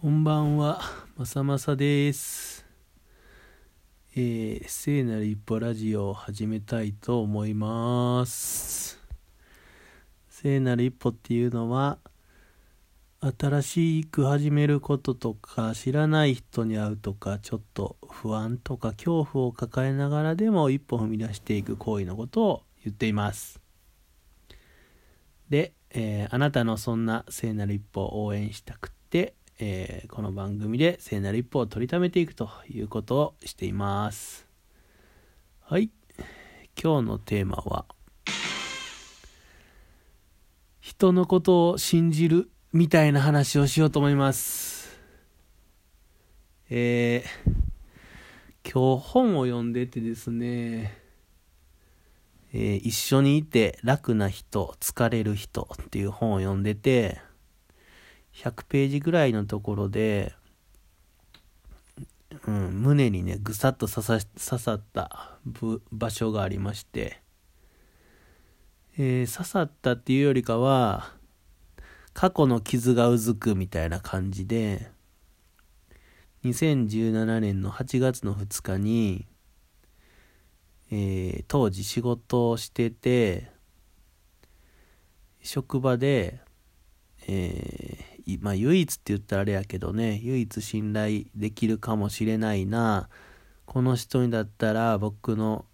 [0.00, 0.80] こんばんは、
[1.16, 2.64] まさまさです。
[4.14, 9.00] えー、聖なる一歩ラジオを始めたいと思います。
[10.28, 11.98] 聖なる一歩っていうのは、
[13.40, 23.60] 新しく始めることとか、知らない人に会うとか、ちょっと不安とか恐怖を抱えながらでも一歩踏み出していく行為のことを言っています。
[25.50, 34.46] で、えーあなたのそんな聖なる一歩を応援したくて、えーこの番組で聖なる一歩を取りためていくということをしています。
[35.62, 35.90] はい。
[36.80, 37.84] 今日のテーマは、
[40.80, 44.96] 人のことを信じるみたいな話をしようと思います。
[46.70, 47.58] えー
[48.70, 50.96] 今日本を読んでてですね、
[52.52, 57.20] えー一緒にいて楽な人、疲れる人っていう本を読んでて、
[58.38, 60.32] 100ページぐらいのところで、
[62.46, 65.38] うん、胸にね、ぐさっと刺さ刺さった
[65.90, 67.20] 場所がありまして、
[68.96, 71.12] えー刺さったっていうよりかは、
[72.12, 74.88] 過去の傷がうずくみたいな感じで、
[76.44, 79.26] 2017年の8月の2日に、
[80.92, 83.50] えー当時仕事をしてて
[85.42, 86.40] 職場で、
[88.36, 93.08] まあ、唯一って言ったらあれやけどね唯一信頼できるかもしれないな。
[93.64, 95.64] この人にだったら僕の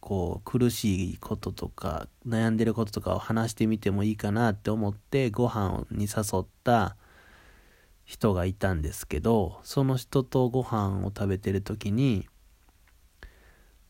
[0.00, 6.96] こう苦しいこととか悩んでることとかを話してみてもいいかなって思ってご飯に誘った
[8.04, 12.28] 人がいたんですけどその人とご飯を食べてる時に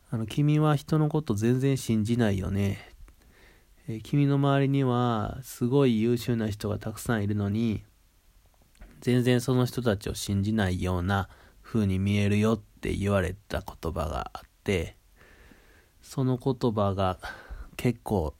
[0.09, 2.79] あの君は人のこと全然信じないよね、
[3.87, 7.83] え君の周りにはすごい優秀な人がたくさんいるのに
[9.01, 11.29] 全然その人たちを信じないような
[11.61, 14.95] 風に見えるよって言われた言葉があって
[16.01, 17.19] その言葉が
[17.75, 18.33] 結構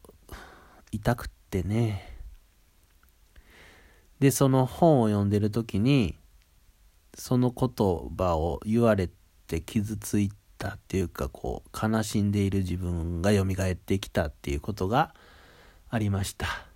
[0.92, 2.14] 痛くってね。
[4.20, 6.16] でその本を読んでる時に
[7.14, 7.70] その言
[8.18, 9.10] 葉を言われ
[9.48, 15.14] て傷ついたっていうかこう悲しんでいる自分が蘇ってきたっていうことが
[15.90, 16.67] ありました。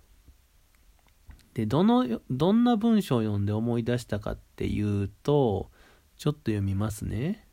[1.54, 5.70] でどのどんな文章を読んで思い出したかっていうと
[6.16, 7.46] ちょっと読みますね。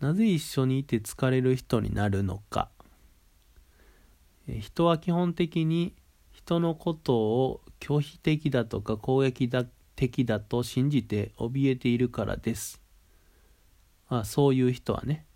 [0.00, 2.70] なぜ一緒にいて疲れる人になるのか。
[4.46, 5.94] 人は基本的に
[6.30, 9.64] 人のことを拒否的だとか攻撃だ
[9.96, 12.80] 的だと信じて怯えているからです。
[14.08, 15.26] あそういう人はね。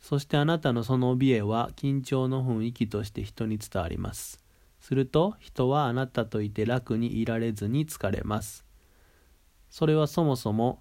[0.00, 4.45] そしてあなたのその怯えは緊張の雰囲気として人に伝わります。
[4.86, 8.64] すると人はあなたといて楽にいられずに疲れます。
[9.68, 10.80] それはそもそも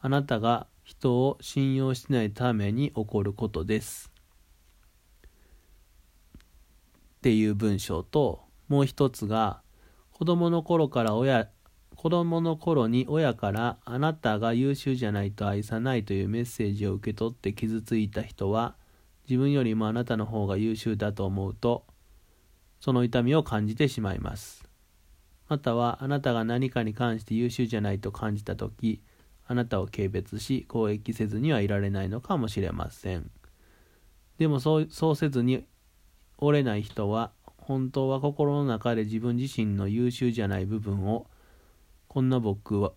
[0.00, 4.10] あなたが人を信用しないために起こることです。
[7.18, 9.60] っていう文章ともう一つが
[10.10, 11.50] 子供の頃から親
[11.96, 18.74] 子供の頃に親からあなたが優秀じゃないと愛さないというメッセージを受け取って傷ついた人は
[19.28, 21.84] 自分よりもあなたの方が優秀だと思うと
[22.84, 24.62] その痛みを感じてしまいます。
[25.48, 29.00] またはあなたが何かに関して優秀じゃないと感じた時
[29.46, 33.30] あなたを軽蔑し攻撃せずにはいられないのかもしれません。
[34.36, 35.64] でもそうそうせずに
[36.36, 41.26] 折れない人は本当は心の中で自分自身の優秀じゃない部分を
[42.06, 42.92] こんな僕は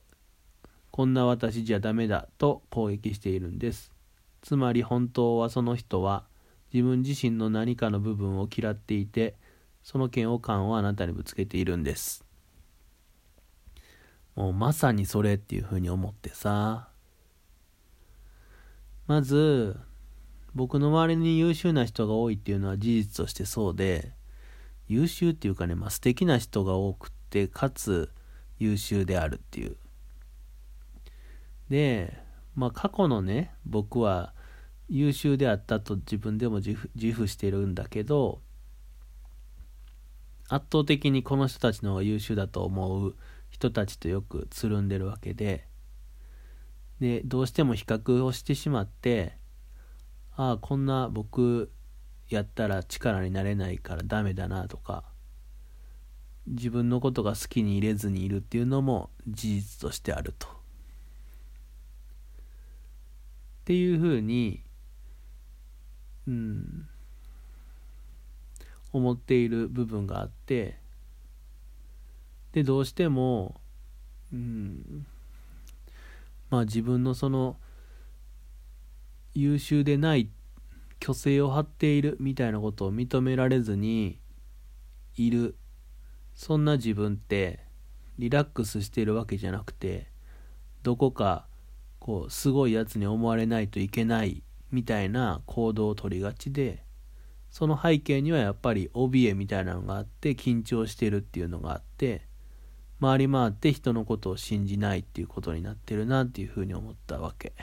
[0.91, 3.93] こんな私じゃダメだと攻撃しているんです。
[4.41, 6.25] つまり本当はその人は
[6.73, 9.37] 自分自身の何かの部分を嫌っていて
[9.87, 12.25] その嫌悪感をあなたにぶつけているんです。
[14.35, 16.89] もうまさにそれっていうふうに思ってさ。
[19.07, 19.79] まず
[20.53, 24.11] 僕の周りに優秀な人が多いっていうのは事実としてそうで
[24.89, 28.11] 優秀っていうかね、まあ、素敵な人が多くてかつ
[28.59, 29.77] 優秀であるっていう。
[31.69, 32.21] で
[32.55, 34.33] まあ過去のね僕は
[34.89, 38.41] 優秀であったと自分でも自負自負してるんだけど
[40.49, 43.15] 圧倒的にこの人たちの方が優秀だと思う
[43.49, 45.67] 人たちとよくつるんでるわけで
[46.99, 49.37] でどうしても比較をしてしまって
[50.35, 51.71] ああこんな僕
[52.29, 55.03] やったら力になれないからダメだなとか
[56.47, 60.47] 自分のことが好きに入れずにいるっていうのも事実としてあると。
[60.47, 60.49] っ
[63.65, 64.63] ていうふうに、
[66.25, 66.87] うん、
[68.93, 70.77] 思っている部分があって
[72.53, 73.55] でどうしても
[74.33, 75.05] うん
[76.49, 77.57] まあ自分のその
[79.33, 80.29] 優秀でない
[81.01, 84.19] 虚勢を張っているみたいなことを認められずに
[85.15, 85.55] いる。
[86.33, 87.59] そんな自分って
[88.19, 90.07] リラックスしているわけじゃなくて
[90.83, 91.47] どこか
[91.99, 96.83] こうすごいやつに思われないといけないみたいな行動をとりがちで
[97.57, 102.21] その背景にはやっぱり怯えみたいなのがあって緊張してるっていうのがあって
[103.01, 107.53] 回り回って人のことを信じないっていうことになってるなっていうふうに思ったわけ。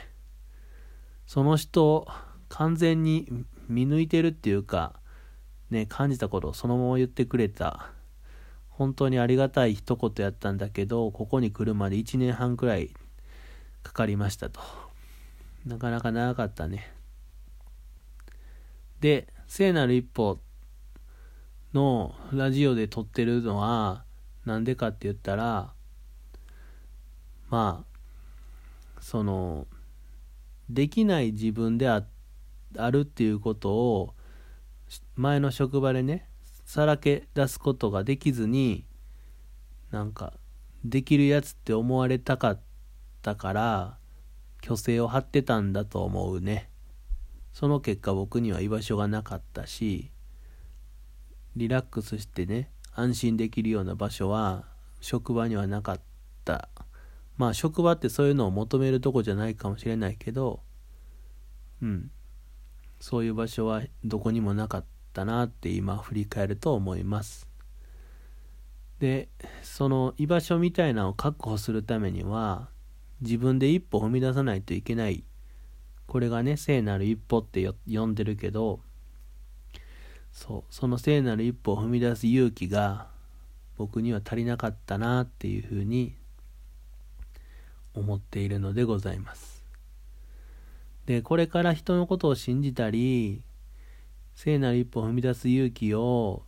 [1.25, 2.05] その人
[2.49, 4.99] 完全に見抜いてるっていうか
[5.69, 7.89] ね感じたことをそのまま言ってくれた
[8.67, 12.93] 本当にありがたい一言やったんだけどここに来るまで1年半くらい
[13.81, 14.59] かかりましたと。
[15.65, 16.91] なかなか長かったね。
[18.99, 20.41] で聖なる一歩
[21.73, 24.03] のラジオで撮ってるのは
[24.43, 25.71] なんでかって言ったら
[27.49, 29.65] まあその
[30.69, 32.03] できない自分であ
[32.77, 34.13] あるっていうことを
[35.15, 36.27] 前の職場でね
[36.65, 38.83] さらけ出すことができずに
[39.89, 40.33] なんか
[40.83, 42.61] できるやつって思われたかっ
[43.21, 43.97] たから
[44.61, 46.74] 虚勢を張ってたんだと思うね。
[47.55, 50.11] その結果僕には居場所がなかったし
[51.55, 54.65] リラックスしてね安心できるような場所は
[54.99, 56.01] 職場にはなかっ
[56.43, 56.67] た。
[57.37, 60.59] まあ職場ってそういうのを求めるとこじゃないかもしれないけど
[61.81, 62.11] うん。
[62.99, 67.47] そういう場所はどこにもなかったなって今振り返ると思います。
[68.99, 69.29] で
[69.61, 72.67] その居場所みたいなのを確保するためには
[73.21, 75.23] 自分で一歩踏み出さないといけない
[76.07, 78.79] これがね聖なる一歩って呼んでるけど
[80.31, 83.07] そうその聖なる一歩を踏み出す勇気が
[83.77, 86.15] 僕には足りなかったなっていうふうに
[87.93, 89.63] 思っているのでございます。
[91.05, 93.43] でこれから人のことを信じたり
[94.35, 96.43] 聖なる一歩を踏み出す勇気を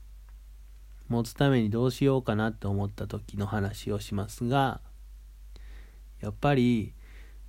[1.08, 4.82] 持つためにどうしようかなって思った時の話をしますが
[6.20, 6.94] やっぱり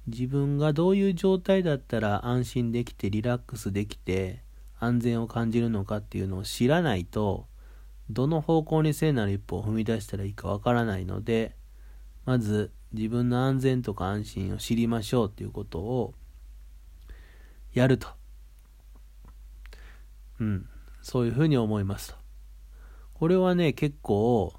[0.09, 4.43] 自分がどういう状態だったら安心できてリラックスできて
[4.79, 7.47] 安全を感じるのかっていうのを知らないと
[8.11, 11.57] どの方向に聖なる一歩を踏み出したらいいかわからないので
[12.25, 16.15] まず自分の安全とか安心を知りましょうっていうことを
[17.75, 18.09] やると。
[20.41, 20.69] うん。
[21.03, 22.17] そういうふうに思いますと。
[23.15, 24.55] これはね結構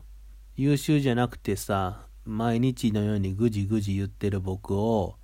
[0.56, 5.16] 優秀じゃなくてさ毎日のようにぐじぐじ言ってる僕を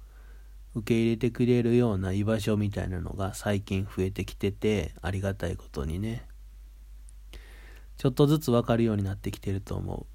[0.75, 6.27] 受け入れてくれるような居場所みたいなのが最近増えてきててありがたいことにね。
[7.97, 10.05] ちょっとずつ分かるようになってきてると思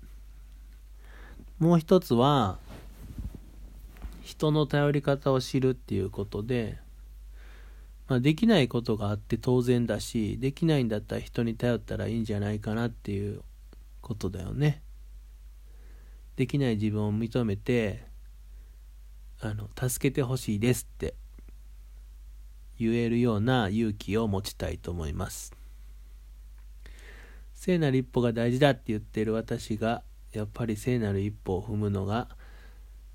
[1.61, 1.65] う。
[1.65, 2.59] もう一つは
[4.23, 6.79] 人の頼り方を知るっていうことで、
[8.07, 13.41] まあ、できないことがあって当然だしできないんだったら人に頼ったらいいんじゃないかなっていう
[14.03, 14.83] ことだよね。
[16.37, 18.10] できない自分を認めて
[19.43, 21.15] あの助けてほしいですって
[22.79, 25.55] 言えるような勇気を持ちたいと思います。
[27.55, 30.03] 聖なる一歩が大事だって言ってる私が
[30.33, 32.29] やっぱり聖なる一歩を踏むのが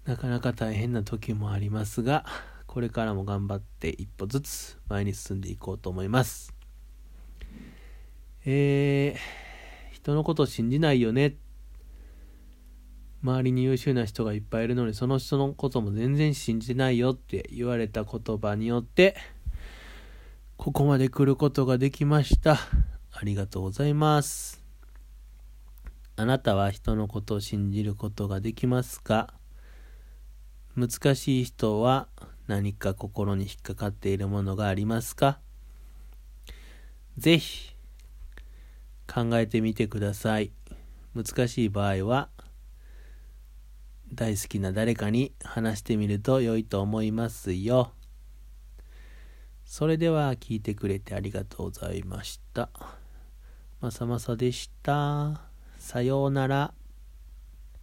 [0.05, 2.25] なかなか大変な時もありますが
[2.67, 6.53] これからも頑張って一歩ずつ前に進んでいこうと思います。
[8.45, 11.35] えー、人のこと信じないよね
[13.25, 19.15] 周りに優秀な人がいっぱいいるのにその人のことも全然信じてないよって言われた言葉によって
[20.57, 22.59] ここまで来ることができました。
[23.11, 24.63] ありがとうございます。
[26.17, 29.33] あなたは人のことを信じることができますか？
[30.75, 32.07] 難しい人は
[32.45, 35.39] 何か心に引っかかっているものがありますか？
[37.17, 37.73] ぜひ
[39.11, 40.51] 考えてみてください。
[41.15, 42.29] 難しい場合は
[44.13, 47.93] 大好きな誰かに話してみると良いと思いますよ。
[49.65, 52.69] それでは聞いてくれてありがとうございました。
[53.81, 55.41] まさまさでした。
[55.79, 56.73] さようなら。